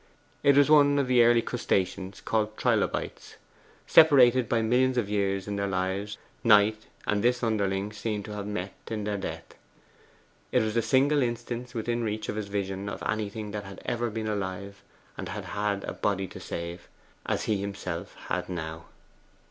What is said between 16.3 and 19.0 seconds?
save, as he himself had now.